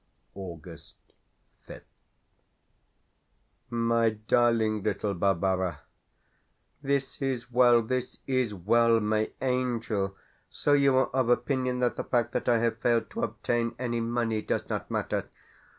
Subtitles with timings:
[0.33, 0.95] August
[1.67, 1.83] 5th.
[3.69, 5.81] MY DARLING LITTLE BARBARA,
[6.81, 10.17] This is well, this is well, my angel!
[10.49, 13.99] So you are of opinion that the fact that I have failed to obtain any
[14.01, 15.29] money does not matter?